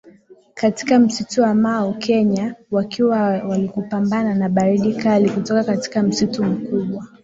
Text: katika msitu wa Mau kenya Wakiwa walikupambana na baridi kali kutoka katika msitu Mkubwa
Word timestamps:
katika 0.53 0.99
msitu 0.99 1.41
wa 1.41 1.53
Mau 1.55 1.93
kenya 1.97 2.55
Wakiwa 2.71 3.17
walikupambana 3.21 4.35
na 4.35 4.49
baridi 4.49 4.93
kali 4.93 5.29
kutoka 5.29 5.63
katika 5.63 6.03
msitu 6.03 6.43
Mkubwa 6.43 7.07